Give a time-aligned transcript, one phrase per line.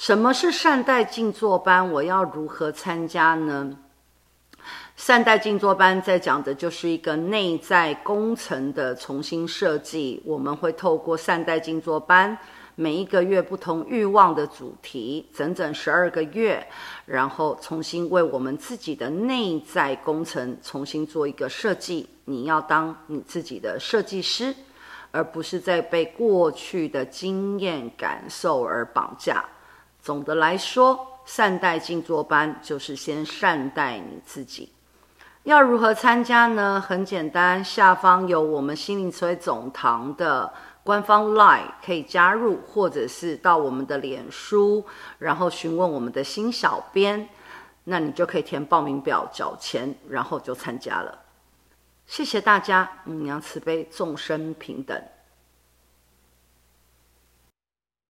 [0.00, 1.92] 什么是善待静坐班？
[1.92, 3.76] 我要如何参加呢？
[4.96, 10.22] 善待静坐班在讲的就是一个内在工程的重新设计。
[10.24, 12.34] 我们会透过善待静坐班，
[12.76, 16.66] 每一个月不同欲望的主题，整整十二个月，
[17.04, 22.08] 然后重新为我们自己的内在工程重新做一个设计。
[22.24, 24.54] 你要当你自己的设计师，
[25.10, 29.44] 而不是在被过去的经验感受而绑架。
[30.02, 34.72] 总的来说，善待静坐班就是先善待你自己。
[35.44, 36.80] 要如何参加呢？
[36.80, 40.52] 很简单，下方有我们心灵词汇总堂的
[40.84, 44.84] 官方 LINE 可以加入，或者是到我们的脸书，
[45.18, 47.28] 然后询问我们的新小编，
[47.84, 51.18] 那你就可以填报名表、缴钱，然后就参加了。
[52.06, 55.00] 谢谢大家，母娘慈悲，众生平等。